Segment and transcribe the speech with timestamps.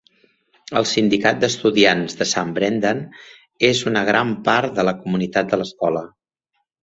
[0.79, 3.03] El sindicat d'estudiants de Sant Brendan
[3.71, 6.03] és una gran part de la comunitat de l'escola.